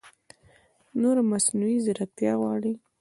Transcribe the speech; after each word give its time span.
نوره 1.01 1.21
مصنعوي 1.31 1.77
ځېرکتیا 1.85 2.33
غواړي 2.41 2.73